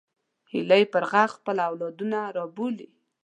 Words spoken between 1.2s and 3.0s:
خپل اولادونه رابولي